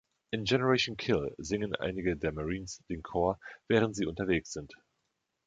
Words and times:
In 0.31 0.45
„Generation 0.45 0.97
Kill“ 0.97 1.35
singen 1.37 1.75
einige 1.75 2.17
der 2.17 2.31
Marines 2.31 2.81
den 2.89 3.03
Chor, 3.03 3.39
während 3.67 3.95
sie 3.95 4.07
unterwegs 4.07 4.51
sind. 4.51 4.73